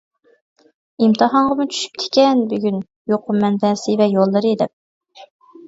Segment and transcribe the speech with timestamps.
[1.07, 2.81] ئىمتىھانغىمۇ چۈشۈپتىكەن بۈگۈن
[3.13, 5.25] يۇقۇم مەنبەسى ۋە يوللىرى دەپ.